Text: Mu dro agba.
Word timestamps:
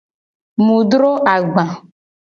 Mu 0.65 0.77
dro 0.89 1.11
agba. 1.35 1.63